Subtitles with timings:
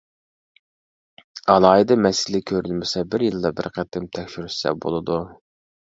[1.55, 5.21] ئالاھىدە مەسىلە كۆرۈلمىسە بىر يىلدا بىر قېتىم تەكشۈرتسە بولىدۇ.